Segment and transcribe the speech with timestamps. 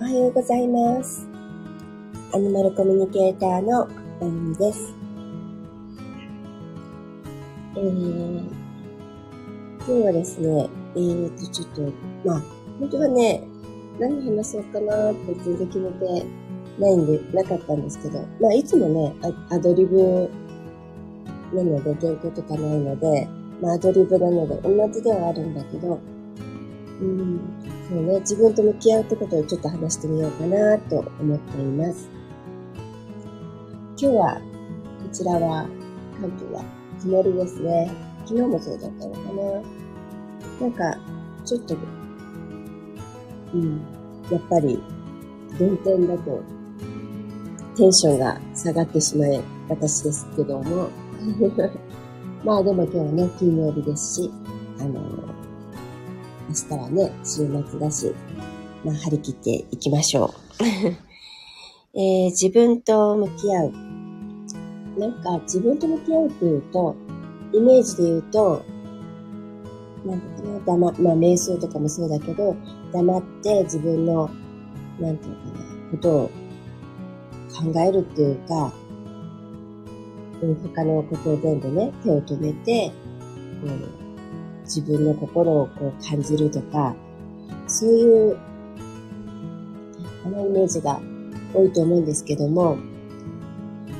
[0.00, 1.28] おはようございます。
[2.32, 4.94] アニマルコミュニケーターのまゆみです。
[7.76, 8.40] えー、
[9.76, 11.82] 今日はですね、えーと、ちょっと、
[12.24, 12.42] まあ、
[12.78, 13.46] 本当はね、
[13.98, 16.26] 何話そうかなって全然決めて
[16.78, 19.14] ないんで、なかったんですけど、まあ、いつもね、
[19.50, 20.30] アドリブ
[21.52, 23.28] なので、原稿とかないので、
[23.60, 26.00] まあ、アドリブなので、同じではあるんだけど、
[27.02, 27.59] うん、
[27.90, 32.08] そうね、自分と向き合うってことをちょっと話してみようかなと思っています。
[33.96, 35.66] 今日は、こちらは、
[36.20, 36.64] 関東は
[37.02, 37.90] 曇りですね。
[38.26, 39.62] 昨日もそうだったのかな。
[40.60, 41.00] なんか、
[41.44, 41.76] ちょっと、
[43.54, 43.82] うん、
[44.30, 44.80] やっぱり、
[45.58, 46.44] 運転だと、
[47.76, 50.90] テンションが下がってしまい、私ですけども。
[52.44, 54.30] まあでも今日はね、金曜日ですし、
[54.78, 55.00] あの
[56.50, 58.12] 明日はね、週末だし、
[58.84, 60.64] まあ、張り切っていきましょう。
[61.94, 63.72] えー、自分と向き合う。
[64.98, 66.96] なんか、自分と向き合うというと、
[67.52, 68.62] イメージで言うと、
[70.04, 72.56] なんだかな、黙、まあ、瞑想とかもそうだけど、
[72.92, 74.28] 黙って自分の、
[74.98, 76.30] なんていうかな、ことを
[77.72, 78.72] 考えるっていうか、
[80.74, 82.90] 他のことを全部ね、手を止めて、
[83.64, 83.99] うん
[84.74, 86.94] 自分の心をこう感じるとか、
[87.66, 88.38] そういう、
[90.24, 91.00] あのイメージが
[91.52, 92.78] 多いと思うんですけども、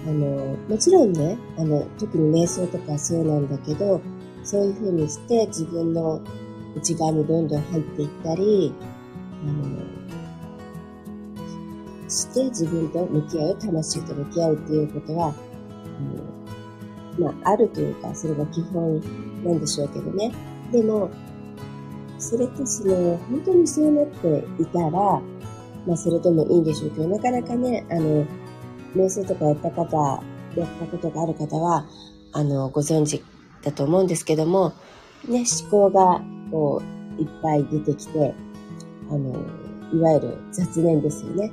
[0.07, 4.01] あの、もちろんね、あの、特に瞑想とかそうなんだけど、
[4.45, 6.21] そういうふうにして自分の
[6.77, 8.73] 内側にどんどん入っていったり、
[9.43, 10.01] あの、
[12.09, 15.35] して自分と向き合う、魂と向き合うっていうことは、
[17.19, 19.01] あのまあ、あるというか、それが基本
[19.45, 20.33] なんでしょうけどね。
[20.73, 21.11] でも、
[22.19, 28.27] それとその、本当にそうなっていたら、まあ、それでもいいんでしょうけど、なかなかね、あの、
[28.95, 30.23] 瞑想とかやった方、
[30.57, 31.87] やったことがある方は、
[32.33, 33.23] あの、ご存知
[33.63, 34.73] だと思うんですけども、
[35.29, 36.83] ね、思考が、こ
[37.19, 38.35] う、いっぱい出てきて、
[39.11, 39.35] あの、
[39.93, 41.53] いわゆる雑念ですよね。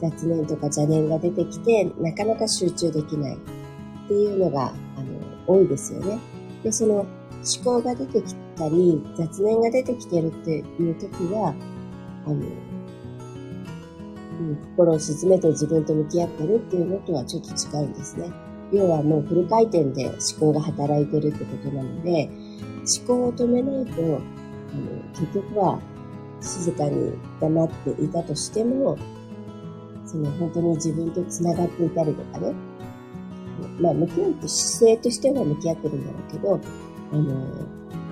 [0.00, 3.38] 雑念とか邪念が出てきて、なかなか集中できないっ
[4.08, 5.14] ていうのが、あの、
[5.46, 6.18] 多いですよね。
[6.62, 7.06] で、その、
[7.44, 11.54] 思考が出てきたり、雑念が出てきてるっていう時は、
[12.26, 12.38] あの、う
[14.42, 18.30] ん、心を沈めて自分と向き合ってるっていうのとはちょっと違うんですね。
[18.72, 22.30] 要はもうフル回転で思考が働いてるってことなので、
[22.98, 24.20] 思考を止めないと、あの、
[25.12, 25.80] 結局は
[26.40, 28.98] 静かに黙っていたとしても、
[30.04, 32.54] その本当に自分と繋がっていたりとかね、
[33.80, 36.60] まあ向き合うと姿勢としては向き合ってるんだろうけど、
[37.14, 37.24] あの、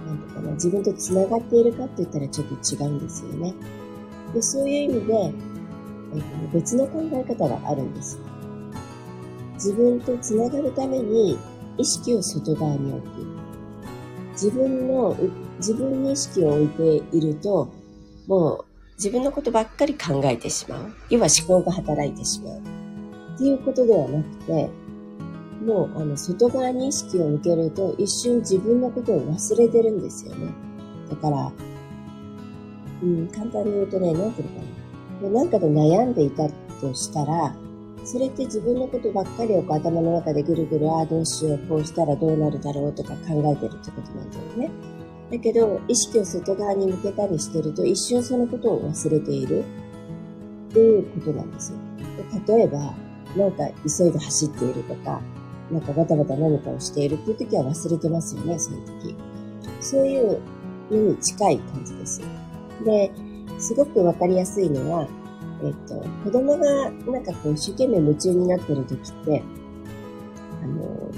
[0.07, 3.55] なんとかな、自分と繋がっているかって言ったらちょっと違うんですよね。
[4.33, 5.15] で、そういう意味で、
[6.15, 6.25] えっと、
[6.55, 8.19] 別の考え方があるんです。
[9.55, 11.39] 自分と繋がるために
[11.79, 13.27] 意識を外側に置く。
[14.33, 15.17] 自分の、
[15.59, 17.69] 自分に意識を置いていると、
[18.27, 18.65] もう
[18.97, 20.93] 自分のことばっかり考えてしまう。
[21.11, 22.59] 要は思考が働いてしまう。
[23.35, 24.71] っていうことではなくて、
[25.65, 30.53] もう、あの、外側に意識を向けると、一瞬自分のことを忘れてるんですよね。
[31.09, 31.53] だから、
[33.03, 34.67] うん、簡単に言うとね、なんていうのか
[35.23, 35.29] な。
[35.29, 36.49] もうなんかで悩んでいた
[36.81, 37.55] としたら、
[38.05, 44.71] それって自分のことばっかりを頭の中でぐるぐる、ああ、どうしよう、こうしたらどうなるだろうとか考えてるってことなんだよね。
[45.31, 49.65] だけど、意識を外側に向けたりしてると、一瞬そのことを忘れている
[50.71, 51.79] っていうことなんですよ。
[52.47, 52.95] で例えば、
[53.37, 53.69] なんか
[53.99, 55.21] 急いで走っているとか、
[55.73, 59.17] なんかバタバタ何かをしているっていう時は忘れてますよね、そういう時。
[59.81, 60.41] そういう
[60.91, 62.21] のに近い感じです。
[62.85, 63.11] で、
[63.59, 65.09] すごくわかりやすいのは、
[65.65, 65.95] えっと、
[66.25, 69.43] 子供がなんかこう一生懸命夢中になってる時って、
[70.63, 71.11] あの、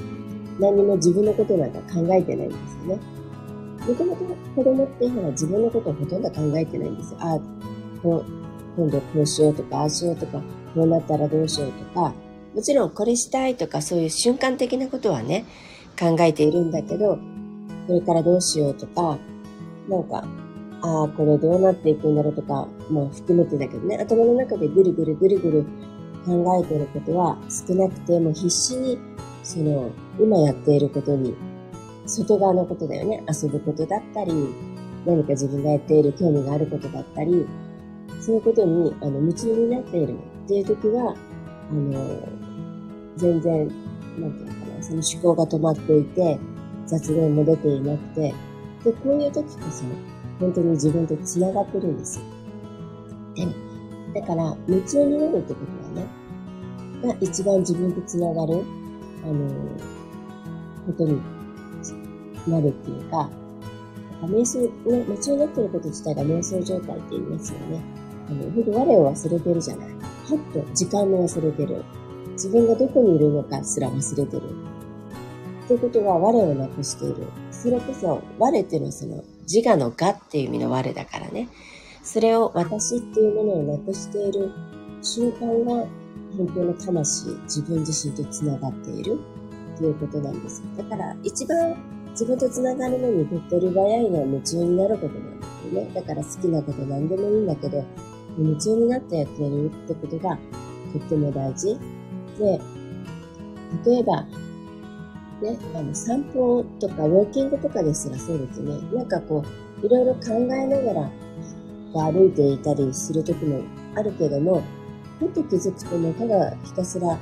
[0.60, 3.00] 何も自分のことなんか考えてないんですよね。
[3.88, 7.18] もともと子供ってほら自分のことをほとんど考えてないんですよ。
[7.20, 7.40] ああ、
[8.76, 10.38] 今度こうしようとか、ああしようとか、
[10.74, 12.14] こうなったらどうしようとか、
[12.54, 15.44] もちろんこれしたいとかそういう瞬間的なことはね、
[15.98, 17.18] 考えているんだけど、
[17.86, 19.18] これからどうしようとか、
[19.88, 20.24] なんか、
[20.82, 25.64] ああ、これどうなっていくんだろうとか、もう含めてだけどね、頭の中でぐるぐるぐるぐる
[26.24, 28.98] 考えてることは少なくて、もう必死に、
[29.42, 31.34] その、今やっていることに、
[32.06, 34.32] 外側のことだよね、遊ぶことだったり、
[35.04, 37.46] 何か自分がやっている興味があることだったり、
[38.20, 40.14] そういうことに、あの、夢中になっている
[40.44, 41.14] っていう時は、
[41.70, 42.43] あの、
[43.16, 43.68] 全然、
[44.18, 46.38] なんていうのかな、その思考が止まっていて、
[46.86, 48.34] 雑念も出ていなくて、
[48.84, 49.84] で、こういう時こそ、
[50.40, 52.24] 本当に自分と繋がってるんですよ。
[53.34, 56.24] で、だから、夢中になるってことはね、
[57.06, 58.62] が一番自分とつながる、
[59.24, 59.48] あの、
[60.86, 61.20] ことに
[62.46, 63.28] なるっていうか、
[64.22, 67.82] 瞑想、ね、夢中になってること自体が瞑想状態って言いますよね。
[68.28, 69.88] あの、ほんと我を忘れてるじゃない。
[69.88, 71.84] はっと時間も忘れてる。
[72.34, 74.42] 自分がどこにいるのかすら忘れてる。
[75.64, 77.26] ってことは我をなくしている。
[77.50, 81.48] それこそ我っていうのはその自我の我っていう意味の我だからね。
[82.02, 84.52] それを私っていうものをなくしている
[85.02, 85.86] 瞬間が
[86.36, 89.18] 本当の魂、自分自身と繋がっている
[89.76, 91.76] っていうことなんですだから一番
[92.10, 95.90] 自分と繋がるのに手っ取り早いのは夢中になることなんですよね。
[95.94, 97.84] だから好きなこと何でもいいんだけど、
[98.38, 100.38] 夢中になってやってるってことが
[100.92, 101.76] とっても大事。
[102.38, 102.60] で、
[103.84, 104.22] 例えば、
[105.42, 108.78] ね、あの散歩とかウォーキングとかですらそうですね。
[108.92, 109.44] なんかこ
[109.82, 111.10] う、いろいろ考えながら
[112.12, 113.62] 歩いていたりする時も
[113.96, 114.62] あるけども、
[115.18, 117.18] ふっと気づくともうただひたすら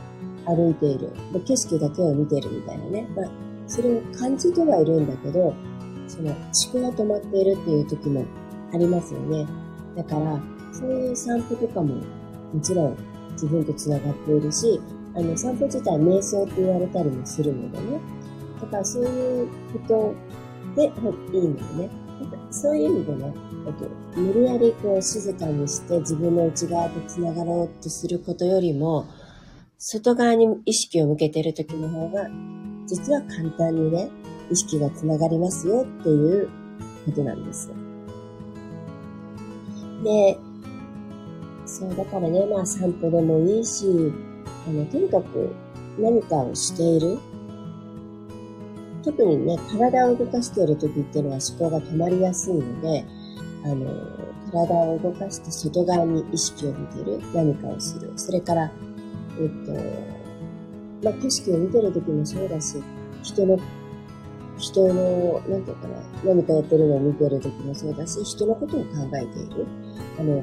[0.46, 1.10] 歩いている。
[1.32, 3.08] で景色だけを見てるみたいなね。
[3.16, 3.26] まあ、
[3.66, 5.54] それを感じてはいるんだけど、
[6.06, 6.38] その思
[6.72, 8.24] 考が止まっているっていう時も
[8.72, 9.46] ありますよね。
[9.96, 10.40] だから、
[10.72, 11.96] そういう散歩とかも
[12.52, 12.96] もちろん
[13.32, 14.80] 自分と繋がっているし、
[15.14, 18.00] あの、散歩自体瞑想って言われたりもするのでね。
[18.60, 20.14] だからそういうこと
[20.76, 21.90] でいいのよね。
[22.50, 23.34] そういう意味でね、
[24.14, 29.06] と、無理やりこう静かにして自分の内側と繋がろうとすることよりも、
[29.78, 32.28] 外側に意識を向けてる時の方が、
[32.86, 34.10] 実は簡単にね、
[34.50, 36.48] 意識が繋がりますよっていう
[37.06, 37.70] ことなんです。
[40.04, 40.38] で、
[41.64, 44.12] そう、だからね、まあ散歩でもいいし、
[44.66, 45.54] あの、とにかく
[45.98, 47.18] 何かをしている。
[49.04, 53.04] 特にね、体を動かしている時っていうのは思考が止まりやすいので、
[53.64, 53.86] あの、
[54.52, 57.20] 体を動かして外側に意識を向ける。
[57.34, 58.12] 何かをする。
[58.16, 58.70] それから、
[59.40, 59.72] えっと、
[61.02, 62.76] まあ、景色を見てる時もそうだし、
[63.22, 63.58] 人の、
[64.58, 69.66] 人の、なんていうかな、何かやってるのを見てる時もそうだし、人のことを考えている。
[70.20, 70.42] あの、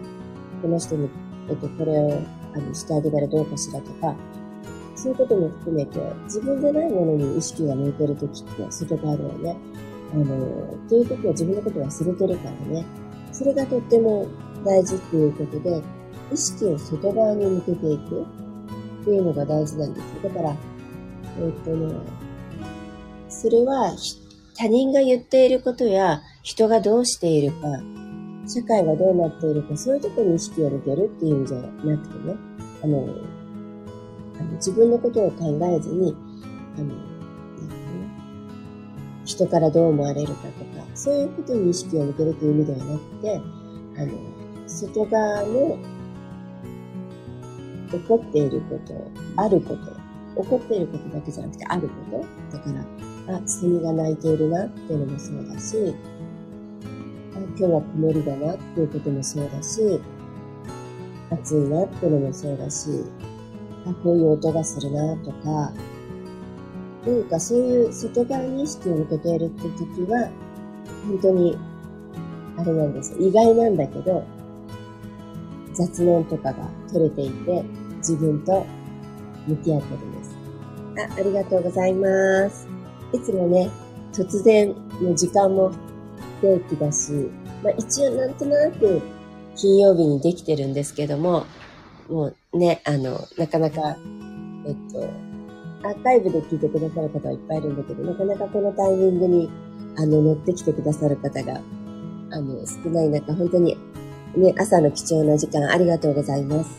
[0.61, 1.09] この人に、
[1.49, 2.21] えっと、これを、
[2.55, 4.15] あの、してあげたらどうかしらとか、
[4.95, 9.57] そういうことも含めて、自分でないものに意識が向いてる時って、外側ではね、
[10.13, 10.25] あの、
[10.89, 12.85] という時は自分のこと忘れてるからね、
[13.31, 14.27] それがとっても
[14.65, 15.81] 大事っていうことで、
[16.31, 18.25] 意識を外側に向けていく。
[19.01, 20.29] っていうのが大事なんですよ。
[20.29, 20.55] だから、
[21.37, 21.93] えー、っとね、
[23.29, 23.95] それは
[24.55, 27.67] 他人が言っていることや人がどうしているか、
[28.49, 32.35] 社会がどうなっているか、そういうところに意識を向けるっていうんじゃなくてね、
[32.83, 33.07] あの、
[34.39, 36.15] あの自分のことを考えずに、
[36.77, 36.95] あの、
[39.23, 43.41] 人からどう思われるかとか、そういうことに意識を向けるという意味ではなくて、
[43.97, 45.77] あの、外側の
[47.91, 51.95] 起こっていること、あること、起こっていることだけじゃなくてあるこ
[52.51, 52.57] と。
[52.57, 52.71] だか
[53.27, 55.93] ら、あ、セミが鳴いているなっていうのもそうだし、
[57.59, 59.99] 今日は曇りだなっていうこともそうだし、
[61.29, 62.89] 暑いなっていうのもそうだし、
[63.85, 65.73] あ、こういう音がするなとか、
[67.05, 70.29] なんかそういう外側に意識を向けているって時は、
[71.05, 71.57] 本当に、
[72.55, 74.23] あれなんです意外なんだけど、
[75.73, 77.65] 雑念とかが取れていて、
[77.97, 78.65] 自分と
[79.47, 80.37] 向き合ってるんです。
[80.97, 82.69] あ、ありがとうございます。
[83.11, 83.69] いつもね、
[84.13, 85.73] 突然の時間も
[86.39, 87.29] 不定期だし、
[87.63, 89.01] まあ一応なんとなく
[89.55, 91.45] 金曜日にできてるんですけども、
[92.09, 93.97] もうね、あの、なかなか、
[94.65, 95.09] えっと、
[95.87, 99.49] アーカイブで聞いてくださる方はいっぱいいるんだけど、なかなかこのタイミングに、
[99.97, 101.61] あの、乗ってきてくださる方が、
[102.31, 103.77] あの、少ない中、本当に、
[104.35, 106.69] ね、朝の貴重な時間ありがとうございます。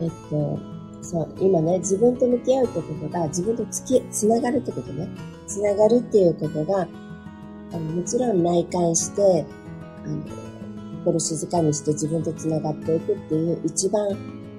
[0.00, 0.58] えっと、
[1.02, 5.08] そう、今ね、自分と向き合うってことが、自分とつき、つながるってことね。
[5.46, 6.86] つながるっていうことが、
[7.72, 9.46] あのもちろん内観して、
[10.04, 10.22] あの、
[11.04, 14.08] 心静かにして自分とつながっていくっていう一番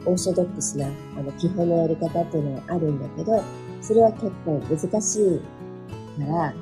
[0.06, 3.42] オーソドックスな、あの、基本のやり方っていうのはあるんだけど、
[3.82, 5.40] それは結構難しい
[6.20, 6.54] から、あ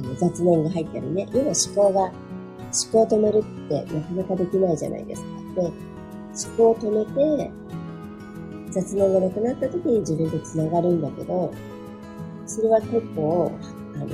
[0.00, 5.28] の、雑念が入ったりね、要は思考が、思考を止めるってなかなかできないじゃないですか。
[5.56, 5.74] で、思
[6.56, 7.04] 考を止め
[7.38, 7.52] て、
[8.70, 11.52] 雑念がなくなった時に自分と繋がるんだけど、
[12.46, 13.52] それは結構、
[13.94, 14.06] あの、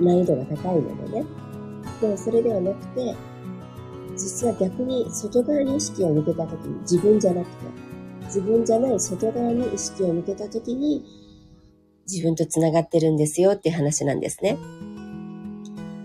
[0.00, 1.26] 難易度が高いのでね。
[2.00, 3.14] でもそれではなくて、
[4.16, 7.56] 実は逆に外側に意識を向けた時に自分じゃなくて、
[8.24, 11.04] 自分じゃない外側に意識を向けた時に
[12.10, 14.58] 自分と繋がってるんですよっていう話なんですね。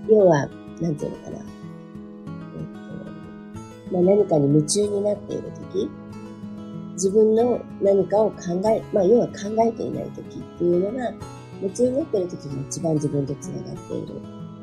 [0.09, 0.47] 要は、
[0.79, 1.37] なんていうのかな。
[1.37, 1.43] えっ
[3.89, 5.89] と、まあ、何かに夢中になっている時、
[6.93, 8.37] 自分の何かを考
[8.69, 9.33] え、まあ、要は考
[9.65, 11.11] えていない時っていうのが、
[11.61, 14.21] 夢中になってる時が一番自分と繋がっている。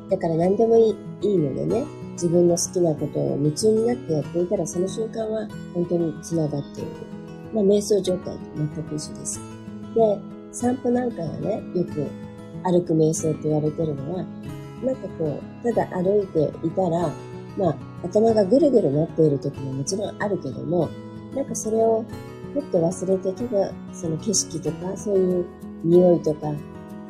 [0.09, 6.91] だから何でもいいいいのでね、自分の好きなことを夢中になってやっていたら、その瞬間は本当に繋がっている。
[7.53, 9.41] まあ、瞑想状態と全く一緒です。
[9.95, 10.19] で、
[10.51, 12.07] 散歩なんかがね、よく
[12.63, 14.25] 歩く瞑想って言われてるのは、
[14.83, 17.11] なんかこう、ただ歩いていたら、
[17.57, 20.89] まあ、頭がぐるぐるなっている時ももちろんあるけども、
[21.35, 22.05] なんかそれを
[22.53, 25.45] ふっと忘れて、ただその景色とか、そういう
[25.83, 26.53] 匂いとか、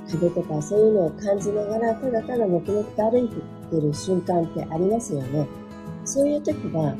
[0.10, 5.48] 風とか、そういうのを感じながら、ただただ黙々と歩いてる瞬間ってありますよね。
[6.05, 6.95] そういう時は、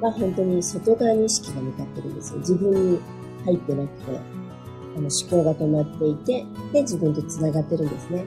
[0.00, 2.38] は本当に外側に意識が向かってるんですよ。
[2.40, 3.00] 自分に
[3.44, 4.18] 入ってなくて、
[4.96, 8.24] あの思考が止まっていて、で、自分と繋がってるんですね。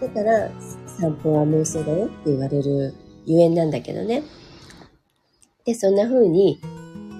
[0.00, 0.50] だから、
[0.86, 2.94] 散歩は瞑想だよって言われる
[3.26, 4.22] ゆえんなんだけどね。
[5.64, 6.60] で、そんな風に、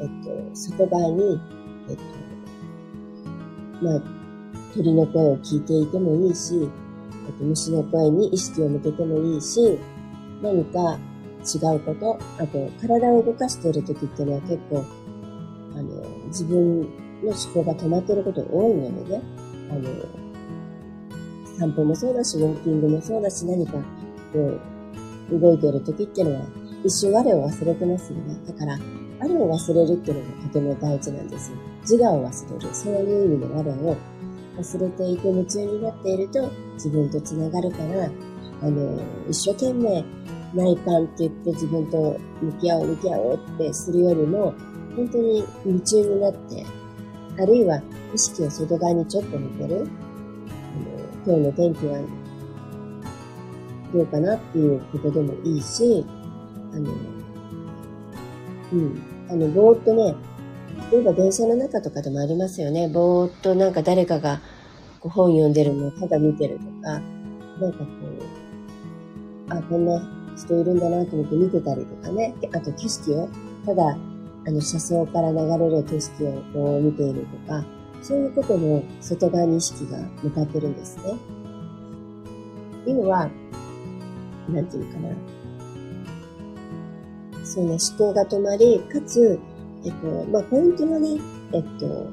[0.00, 1.40] えっと、外側に
[1.90, 2.02] えっと、
[3.82, 4.02] まあ、
[4.74, 6.68] 鳥の声を聞いていてもいいし、
[7.26, 9.78] えっと、虫の声に意識を向けてもいいし、
[10.42, 10.98] 何か
[11.40, 14.84] 違うこと、あと、体を動かしている時っていうのは結構、
[15.74, 16.86] あの、自分の
[17.30, 19.22] 思考が止まっていること多いのでね、
[19.70, 19.88] あの、
[21.58, 23.72] 散歩もそうだし、ウォーキングもそうだし、何か、
[24.32, 24.58] こ
[25.30, 26.46] う、動いている時っていうのは、
[26.84, 28.38] 一瞬我を忘れてますよね。
[28.46, 28.78] だから、
[29.20, 31.56] 我を忘れるっていうのがとても大事なんですよ。
[31.82, 32.74] 自我を忘れる。
[32.74, 33.96] そういう意味の我を
[34.56, 38.10] 忘れていて夢中になっていると自分と繋がるから、
[38.62, 40.04] あの、一生懸命
[40.54, 44.54] 内観って言って自分と向き合おう向き合おうってするよりも、
[44.96, 46.66] 本当に夢中になって、
[47.38, 47.80] あるいは
[48.12, 49.86] 意識を外側にちょっと向ける。
[51.26, 51.98] あの今日の天気は
[53.92, 56.04] どうかなっていうことでもいいし、
[56.72, 56.92] あの、
[58.72, 59.02] うん。
[59.28, 60.14] あの、ぼーっとね、
[60.90, 62.88] 例えば電車の中とかでもありますよね。
[62.88, 64.40] ぼーっとなんか誰かが
[65.00, 67.00] こう本読んでるのをただ見てるとか、
[67.60, 67.84] なんかこ
[69.48, 70.02] う、あ、こんな
[70.36, 72.34] 人いるんだなと思って見てたりとかね。
[72.52, 73.28] あと景色を、
[73.66, 73.98] ただ、
[74.46, 77.64] あの、車窓から流れる景色をこう見ているとか、
[78.02, 81.14] そういうことの外側に意識が向かってるんですね。
[82.86, 83.30] 要は、
[84.48, 85.10] なんていうかな。
[87.44, 89.38] そうね、思考が止まり、かつ、
[89.84, 91.18] えっと、まあ、ポイントはね、
[91.52, 92.10] えっと、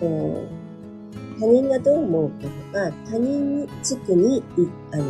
[0.00, 0.46] こ
[1.36, 4.42] う、他人がどう思うかとか、他人軸に、
[4.92, 5.04] あの、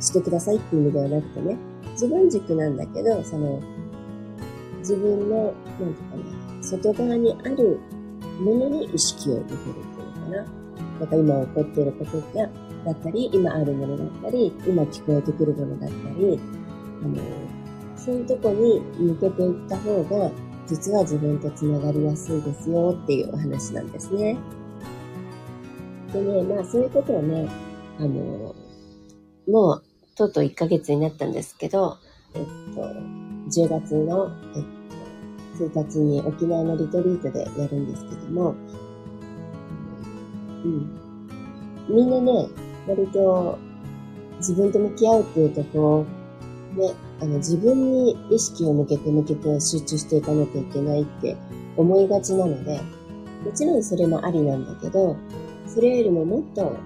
[0.00, 1.56] してくださいっていう意味ではなくてね、
[1.92, 3.60] 自分軸なんだけど、その、
[4.80, 6.16] 自分の、なんていうか
[6.56, 7.80] な、外側にある
[8.40, 10.66] ものに意識を向けるっていうのかな。
[11.00, 12.48] なんか今起こっていることが、
[12.84, 16.40] だったり、今あるものだったり、今聞こえてくるものだったり、
[17.02, 17.16] あの、
[18.06, 20.30] そういうとこに向けていった方が、
[20.68, 24.36] 実は自分と繋がりやすいですよっていうお話なんですね。
[26.12, 27.48] でね、まあそういうことをね、
[27.98, 28.54] あの、
[29.48, 29.82] もう
[30.14, 31.98] とうとう1ヶ月になったんですけど、
[32.34, 32.44] えっ
[32.76, 32.80] と、
[33.60, 38.54] 10月の、えっと、1日に沖縄のリトリートでやるんですけども、
[40.64, 40.98] うん。
[41.88, 42.48] みんなね、
[42.86, 43.58] 割と
[44.36, 46.06] 自分と向き合うっていうとこ
[46.76, 51.36] ね、あの自分に意識を向けて向けて集中していかなきゃいけないって
[51.76, 52.80] 思いがちなので、
[53.44, 55.16] もちろんそれもありなんだけど、
[55.66, 56.76] それよりももっと、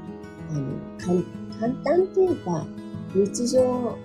[0.51, 1.23] あの、
[1.59, 2.67] 簡単っていうか、
[3.15, 3.99] 日常、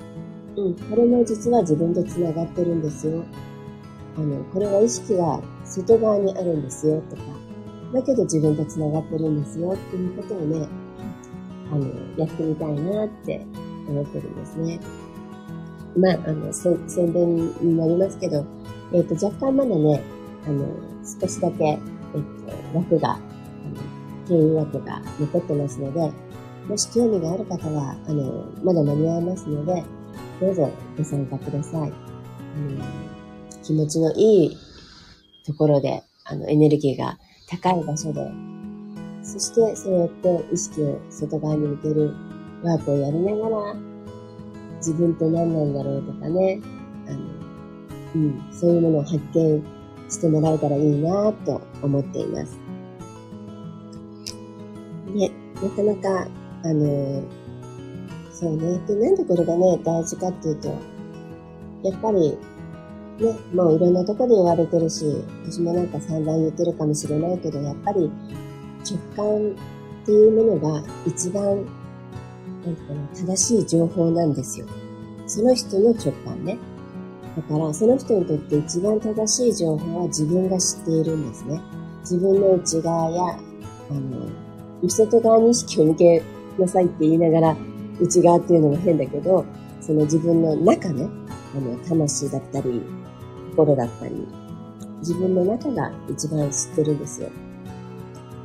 [0.58, 3.24] うん、これも実は自分と繋がってるんですよ。
[4.18, 7.22] あの、これは意識が外側にあるんですよとか、
[7.94, 10.68] だけど自分と繋がってるんですよっていうことをね、
[11.72, 13.46] あの、やってみたいなって
[13.88, 14.80] 思ってるんですね。
[15.98, 16.78] まあ、あの、宣
[17.14, 18.46] 伝になりますけど、
[18.94, 20.02] えっ、ー、と、若干まだね、
[20.46, 20.66] あの、
[21.22, 21.80] 少しだけ、えっ、
[22.72, 23.22] と、枠が、あの、
[24.28, 26.12] 定員枠が残ってますので、
[26.68, 29.84] もし興味がある方は、あの、まだ間に合いますので、
[30.42, 31.90] どうぞご参加ください。
[31.90, 32.82] うん、
[33.64, 34.58] 気持ちのいい
[35.46, 38.32] ところで、あの、エネルギーが高い場所で、
[39.24, 42.14] そして、そうやって意識を外側に向ける
[42.64, 43.76] ワークをやりながら、
[44.86, 46.62] 自分って何なんだろうとかね、
[47.08, 47.20] あの、
[48.16, 49.64] うん、そういうものを発見
[50.10, 52.60] してもらえたらいいなと思っています。
[55.16, 56.28] ね、なかなか、
[56.64, 57.24] あの、
[58.32, 58.80] そうね。
[58.86, 60.68] で、なんでこれがね、大事かっていうと、
[61.82, 62.38] やっぱり、
[63.20, 65.06] ね、もういろんなとこで言われてるし、
[65.46, 68.12] 私もなんか散々言ってるかもしれないけど、やっぱり
[68.84, 69.52] 直感
[70.04, 71.66] っていうものが一番
[72.66, 74.66] なんかな、正しい情報なんですよ。
[75.28, 76.58] その人の直感ね。
[77.36, 81.62] だからその人にとって一番正しい情報は自分が知っているんですね。
[82.02, 83.40] 自分の内側や、
[83.90, 86.24] あの、外側に意識を向け
[86.58, 87.58] なさいって言いながら、
[88.00, 89.46] 内側っていうのも変だけど、
[89.82, 91.08] その自分の中ね、
[91.56, 92.82] あの、魂だったり、
[93.52, 94.28] 心だったり、
[95.00, 97.30] 自分の中が一番知ってるんですよ。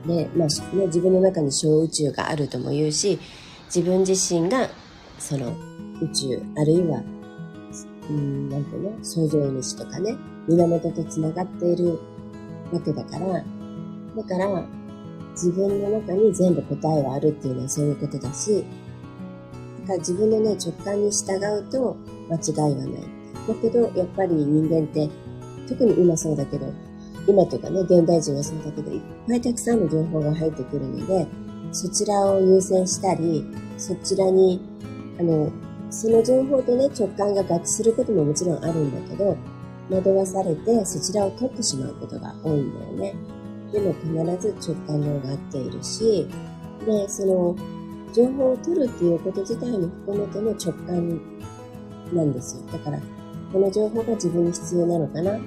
[0.06, 3.18] で、まあ、ね、自分の中に小宇宙があるとも言うし、
[3.74, 4.68] 自分自身が、
[5.18, 5.54] その、
[6.02, 7.02] 宇宙、あるいは
[8.10, 10.16] うん、なんていうの創造主とかね、
[10.48, 11.98] 源と繋がっている
[12.72, 14.66] わけだから、だから、
[15.32, 18.64] 自分の中に全部答えはあるっていうのはそういうことだし、
[19.82, 21.96] だから自分のね、直感に従うと
[22.28, 23.02] 間違いはない。
[23.46, 25.08] だけど、やっぱり人間って、
[25.68, 26.66] 特に今そうだけど、
[27.28, 31.26] 今というかね、現代人はそうだけど、いっぱいたくさんの情報が入ってくるので、
[31.72, 33.44] そちらを優先したり、
[33.78, 34.60] そちらに、
[35.18, 35.50] あの、
[35.90, 39.36] その情報とね、直感が合致することももちろんあるんだけど、
[39.90, 43.14] 惑わされてそちらを取ってしまうことが多いんだよね。
[43.72, 46.28] でも必ず直感の方が合っているし、
[46.86, 47.56] で、その、
[48.12, 51.20] 情報を取るっていうこと自体も含めての直感
[52.12, 52.62] なんですよ。
[52.72, 52.98] だから、
[53.52, 55.38] この情報が自分に必要なのかな？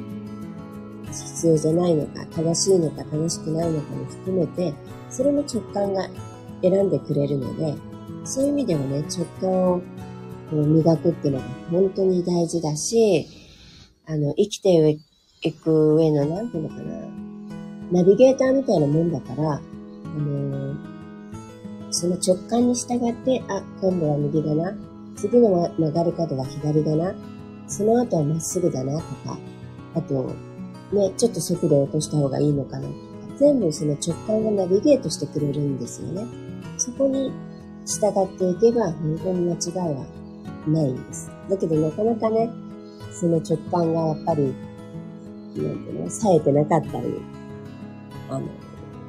[1.11, 4.73] 必要じゃないのか、正しいのか正しくないのかも含めて、
[5.13, 6.09] それも直感が
[6.63, 7.75] 選んでくれるので、
[8.25, 9.81] そういう意味ではね、直感を
[10.51, 13.27] 磨くっていうのが本当に大事だし、
[14.07, 14.99] あの、生きて
[15.43, 16.81] いく上の、なんていうのかな、
[17.91, 20.75] ナビゲーターみたいなもんだから、あの
[21.91, 24.73] その直感に従って、あ、今度は右だな、
[25.15, 27.13] 次の曲がる角は左だな、
[27.67, 29.37] その後はまっすぐだなとか、
[29.93, 30.33] あと、
[30.91, 36.25] ね、ちょっと速度を落とした方がいいのかなと、全部その直感がナビゲートしてくれるんですよね。
[36.77, 37.31] そこに
[37.85, 40.05] 従っていけば、本当に間違いは
[40.67, 41.31] ないんです。
[41.49, 42.49] だけどなかなかね、
[43.11, 47.21] その直感がやっぱり、なんていうの、冴えてなかったり、
[48.29, 48.47] あの、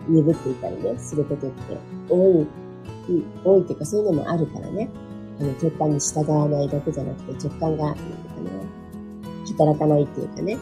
[0.09, 2.47] 鈍っていたりね、することって多い、
[3.45, 4.91] 多いっていうかそういうのもあるからね、
[5.41, 10.59] あの、直感に従わないだけじゃなくて、直感が、なんていうかな、働かないっていうかね。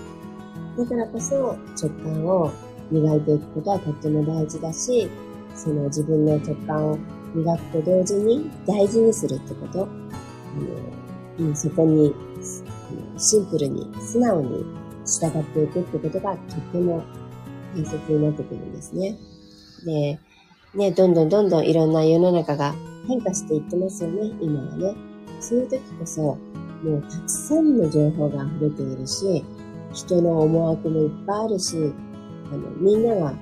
[0.79, 2.51] だからこそ、直感を
[2.91, 5.09] 磨いていくことはとっても大事だし、
[5.55, 6.99] その自分の直感を
[7.35, 9.83] 磨くと同時に大事にするってこと。
[9.83, 12.15] あの、うん、そこに、
[13.17, 14.65] シンプルに、素直に
[15.07, 17.03] 従っていくってことがとっても
[17.75, 19.19] 大切になってくるんですね。
[19.85, 20.19] で、
[20.75, 22.75] ね、どんどんどんどんいろんな世の中が
[23.07, 24.95] 変化していってますよね、今はね。
[25.41, 29.45] そういう時こそ、もうたくさんの情報が溢れているし、
[29.93, 31.93] 人の思惑もいっぱいあるし、
[32.53, 33.35] あの、みんなが、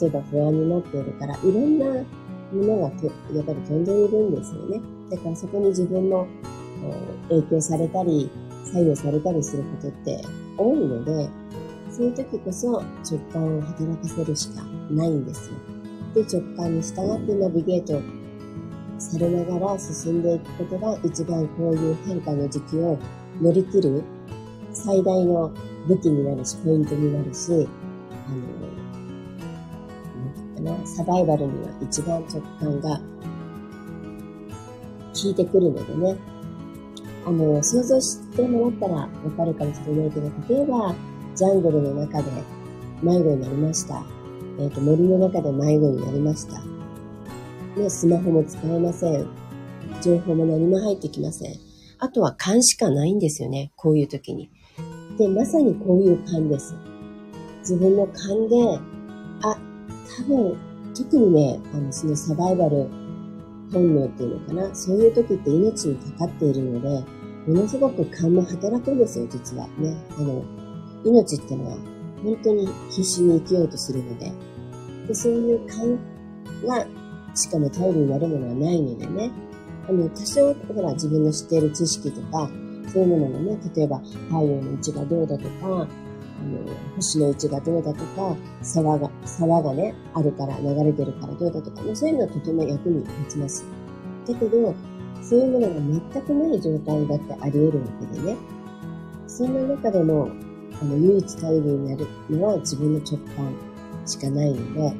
[0.00, 4.80] 例えば不安になっているから、いろんなものがやっぱり飛んでいるんですよね。
[5.10, 6.26] だからそこに自分も
[7.28, 8.30] 影響されたり、
[8.64, 10.20] 左右されたりすることって
[10.58, 11.28] 多いので、
[11.90, 15.56] そういう時こそ直感を働かせるしかないんですよ。
[16.14, 18.00] で、直感に従ってナビゲート
[18.98, 22.98] されながら進んでいくことが一番こういう変化の時期を
[23.40, 24.02] 乗り切る
[24.72, 25.52] 最大の
[25.86, 27.68] 武器になるし、ポイントになるし、
[28.26, 28.36] あの、
[30.64, 33.04] なんかな、サバイバルには一番直感が効
[35.30, 36.16] いてくるのでね、
[37.26, 40.94] あの、想像してもらったらわかるかもしれないけど、例えば、
[41.34, 42.30] ジャングルの中で
[43.02, 44.02] 迷子になりました。
[44.58, 46.60] えっ、ー、と、森の中で迷子になりました。
[47.80, 49.26] ね、スマホも使えません。
[50.02, 51.54] 情報も何も入ってきません。
[51.98, 53.72] あとは勘しかないんですよね。
[53.76, 54.50] こういう時に。
[55.18, 56.74] で、まさにこういう勘です。
[57.68, 58.78] 自分の勘で、
[59.42, 59.58] あ、
[60.18, 60.56] 多分、
[60.94, 62.88] 特にね、あの、そのサバイバル
[63.72, 64.74] 本能っていうのかな。
[64.74, 67.04] そういう時って命にかかっているので、
[67.48, 69.66] ものすごく勘も働くんですよ、実は。
[69.78, 69.96] ね。
[70.16, 70.44] あの、
[71.04, 71.76] 命ってのは
[72.22, 74.32] 本当に必死に生きようとするので。
[75.08, 75.98] でそういう勘
[76.66, 76.86] が、
[77.34, 79.30] しかも頼りになるものはないのでね。
[79.88, 82.48] あの、多少、ほら、自分の知っている知識とか、
[82.92, 85.88] そういうものがね、例えば、太陽の位置がどうだとか、
[86.40, 93.64] あの、星の位置がどうだとか、沢が、沢がね、あるから流れてるからどうだとか、ね、そういうのはとても役に立ちます。
[94.26, 94.74] だけど、
[95.22, 95.74] そういうものが
[96.12, 98.36] 全くない状態だってあり得るわけでね。
[99.26, 100.28] そんな中でも、
[100.80, 103.54] あの、唯一頼りになるのは自分の直感
[104.04, 104.96] しかないので、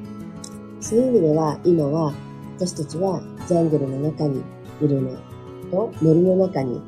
[0.81, 2.13] そういう意味では、今は、
[2.59, 4.43] 私たちはジャングルの中に
[4.81, 5.11] いるの
[5.71, 6.81] と、森の中に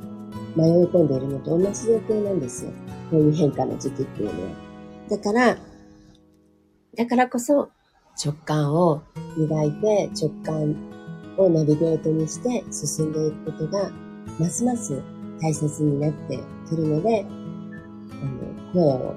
[0.56, 2.72] 迷い込んでいるのと同じ状況なんですよ。
[3.10, 4.48] こういう変化の時期っていうのは。
[5.10, 5.58] だから、
[6.96, 7.70] だからこそ
[8.22, 9.02] 直感を
[9.36, 10.74] 磨いて直感
[11.36, 13.90] をナビゲートにして進んでいくことが
[14.38, 15.00] ますます
[15.40, 19.16] 大切になってくるので、あの、声を、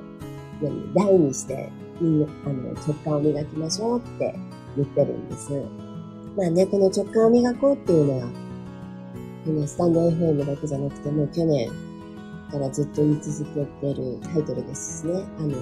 [0.62, 4.36] 何、大にして、みんな、あの、直感を磨きましょうって
[4.78, 5.52] 言ってるんです。
[6.38, 8.28] まあね、この直感を磨こうっていうのは、
[9.46, 11.70] このスタンド FM だけじゃなくても去年
[12.52, 15.24] からずっと言い続けてるタイトルですね。
[15.40, 15.56] あの、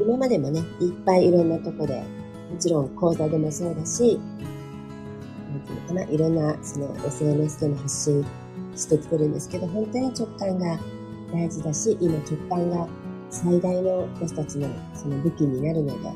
[0.00, 2.02] 今までもね、いっぱいいろんなとこで、
[2.50, 4.18] もちろん講座でもそうだし、
[5.50, 8.24] なんていうのかな、いろんなその SNS でも発信
[8.76, 10.78] してきてるんですけど、本当に直感が
[11.32, 12.88] 大事だし、今直感が
[13.30, 16.12] 最大の私たちのその武器になるので、う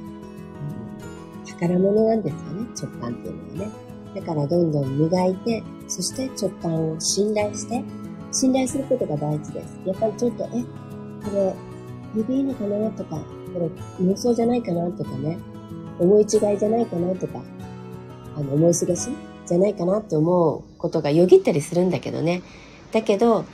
[1.43, 3.85] ん、宝物なんですよね、直感っていうのはね。
[4.15, 7.85] だからどんどん磨いて、そして直感を信頼して、
[8.35, 9.81] 信頼することが大事です。
[9.87, 11.55] やっぱりちょっと、え、これ、
[12.17, 13.17] 指いいのかなとか、
[13.53, 15.39] これ妄想じゃないかなとかね、
[15.99, 17.43] 思い違いじゃないかなとか、
[18.37, 19.09] あの、思い過ごし
[19.47, 22.43] じゃないかなって思うことがよぎったりするんだけどね。
[22.93, 23.45] だけど、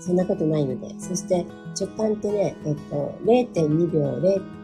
[0.00, 0.94] そんなことないので。
[0.98, 1.46] そして
[1.78, 4.02] 直感ってね、えっと、0.2秒、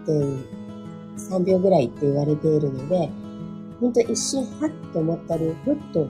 [0.06, 3.10] 0.3秒ぐらいって言われているので、
[3.80, 6.08] ほんと一瞬はっと思ったり、ふっと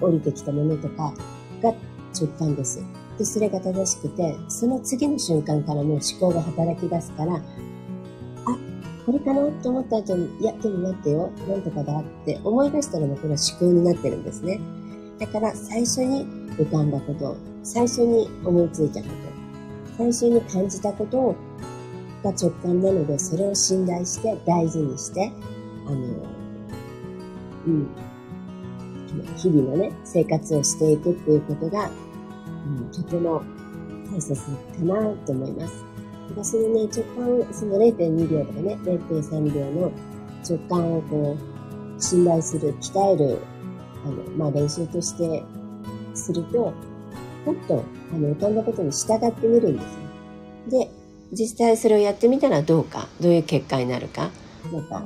[0.00, 1.14] 降りてきたものとか
[1.62, 1.74] が
[2.12, 2.82] 直感です。
[3.18, 7.40] で、それが正しくて、その次の瞬間からもう思考が働き出すから、あ
[9.04, 14.60] これかなと思った後に、いや、でも待ってよ、なんとかだって思い出したらもうこれは思考になってるんですね。
[15.18, 16.24] だから最初に
[16.56, 19.14] 浮かんだこと、最初に思いついたこと、
[19.98, 21.36] 最初に感じたことを
[22.22, 25.32] が直感なので、それを信頼して大事にして、
[25.86, 25.96] あの、
[27.66, 27.88] うん、
[29.36, 31.90] 日々のね、生活をしていくっていうことが、
[32.66, 33.42] うん、とても
[34.10, 34.48] 大切か
[34.82, 35.84] なと思います。
[36.42, 39.92] そのね、直感、その0.2秒とかね、0.3秒の
[40.48, 43.38] 直感をこう、信頼する、鍛える、
[44.04, 45.42] あの、まあ、練習として
[46.14, 46.72] すると、
[47.44, 49.82] もっと、あの、浮かんだことに従ってみるんで
[50.68, 50.84] すよ。
[50.84, 50.90] で、
[51.32, 54.30] 実際それをやってみたらどうか、どういう結果になるか、
[54.72, 55.04] なんか、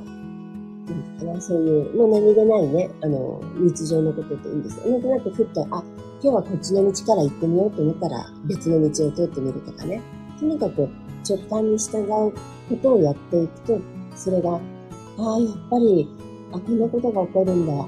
[1.27, 4.91] なんかな、そういう、もう何気ないね、あの、日常のことでいいんですよ。
[4.91, 5.83] なんとなくふっと、あ、
[6.21, 10.01] 今日はこっちの道から行ってみようと思ったら別の道を通ってみるとかね。
[10.39, 10.89] とにかく
[11.27, 12.33] 直感に従う
[12.69, 13.79] ことをやっていくと、
[14.15, 16.07] それが、ああ、やっぱり、
[16.51, 17.73] あ、こんなことが起こるんだ。
[17.73, 17.87] あ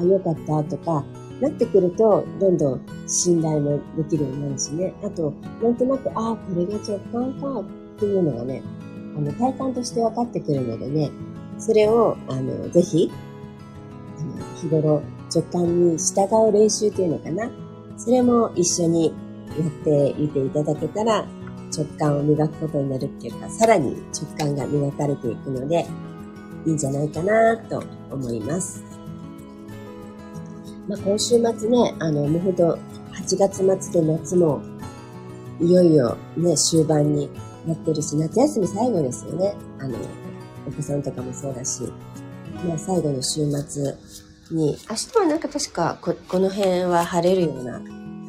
[0.00, 1.04] あ、よかったとか、
[1.40, 4.92] なってくると、どんどん信頼もできるようになるしね。
[5.04, 7.64] あと、なんとなく、ああ、これが直感かっ
[7.98, 8.62] ていうのがね、
[9.16, 11.10] あの、体感として分かってくるのでね、
[11.58, 13.10] それを、あの、ぜひ、
[14.60, 15.02] 日頃
[15.34, 17.50] 直感に従う練習っていうのかな。
[17.96, 21.26] それも一緒にやってみていただけたら
[21.76, 25.86] 直感を磨くことになるっていうか、さらに直感が磨かれていくので、
[26.66, 28.82] いいんじゃないかなと思います。
[30.88, 32.78] まあ、今週末ね、あの、もうほんと
[33.14, 34.62] 8月末で夏も
[35.60, 37.28] いよいよね、終盤に
[37.66, 39.54] なってるし、夏休み最後ですよね。
[39.80, 39.98] あの、
[40.68, 41.82] お子さんとかもそうだし、
[42.66, 43.94] まあ、最後の週末
[44.50, 47.80] に、明日はなんか確かここの辺は晴れるような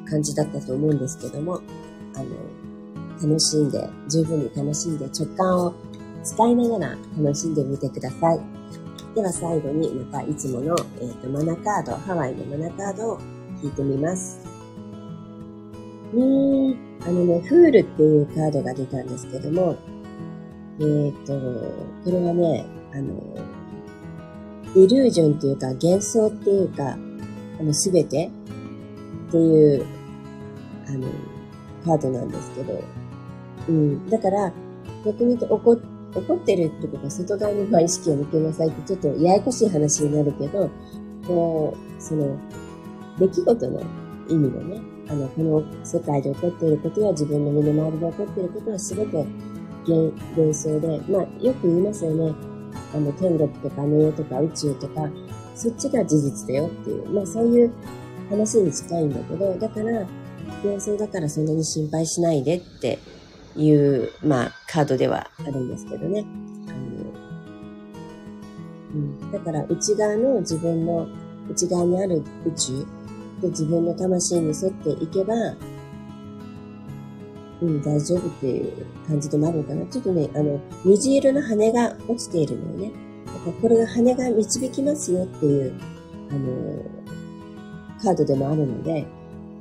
[0.09, 1.61] 感じだったと思うんですけども、
[2.15, 2.25] あの、
[3.21, 5.73] 楽しんで、十分に楽しんで直感を
[6.23, 8.39] 使いながら楽しんでみてください。
[9.15, 13.19] では最後にまたいつもの、えーと、マナカード、ハワイのマナカードを
[13.61, 14.39] 引いてみます。
[16.13, 19.77] えー、あのね、フールっていうカードが出たんですけども、
[20.79, 21.33] えっ、ー、と、
[22.05, 23.13] これはね、あの、
[24.75, 26.97] イリュージョンというか幻想っていうか、
[27.59, 28.29] あの、すべて
[29.27, 29.85] っていう、
[30.87, 31.07] あの、
[31.83, 32.81] カードなんですけど、
[33.67, 34.09] うん。
[34.09, 34.53] だから、
[35.05, 35.77] 逆に言うと怒
[36.15, 40.69] 怒ってるってことは外側にま意識を向けなさいってちょっとややこしい話になるけど、
[41.27, 42.37] こう、その、
[43.19, 43.81] 出来事の
[44.29, 49.25] 意味でね、あの、この世界で起こっていることや自分の身の回りで起こっていることは全て
[49.87, 52.33] 幻幻想で、まあ、よく言いますよね。
[52.93, 55.09] あの、天国とか能とか宇宙とか、
[55.55, 57.71] そっちが事実だよっていう、まあそういう
[58.29, 60.07] 話に近いんだけど、だから、
[60.63, 62.99] 幻想だからそんなに心配しないでって
[63.55, 66.25] いう、まあ、カードではあるんですけどね。
[66.67, 66.77] あの
[68.95, 71.07] うん、だから、内側の自分の、
[71.49, 72.85] 内側にある宇宙
[73.41, 75.33] で自分の魂に沿っていけば、
[77.61, 79.85] うん、大丈夫っていう感じでもあるのかな。
[79.87, 82.91] ちょっとね、あの、虹色の羽が落ちているのよね。
[83.25, 85.73] だからこれが羽が導きますよっていう、
[86.31, 86.83] あの、
[88.01, 89.05] カードでもあるので、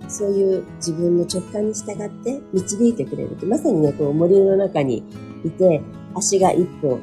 [0.08, 5.02] そういう自分の直感に従って導いてくれるって、まさにね、こう森の中に
[5.44, 5.82] いて、
[6.14, 6.98] 足が一歩、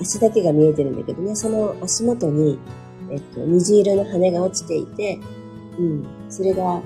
[0.00, 2.58] 足だけが見えてるんだけどね、その足元に、
[3.10, 5.20] えっと、虹色の羽が落ちていて、
[5.78, 6.82] うん、それが、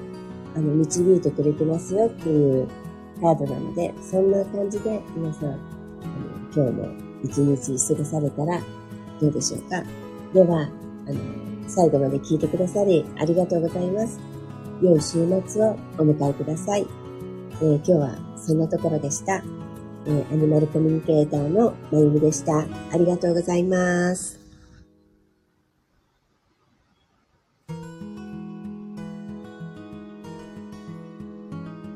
[0.55, 2.69] あの、導いてくれてますよっていう
[3.21, 5.59] カードなので、そんな感じで皆さん、あの
[6.55, 6.89] 今日も
[7.23, 8.61] 一日過ごされたら
[9.21, 9.83] どうでしょうか？
[10.35, 10.69] では、
[11.09, 11.19] あの、
[11.69, 14.21] 最後まで聞いてくださりありがとうございます。
[14.83, 16.87] 良い週末をお迎えください。
[17.63, 19.43] えー、今日はそんなところでした。
[20.07, 22.59] えー、アニマルコミュニケーターのまゆみでした。
[22.59, 24.46] ありがとうございます。